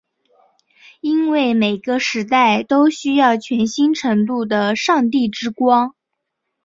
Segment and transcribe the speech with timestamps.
[1.01, 5.93] 因为每个时代都需要全新程度的上帝之光。